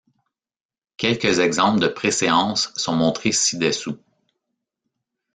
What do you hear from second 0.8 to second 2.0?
Quelques exemples de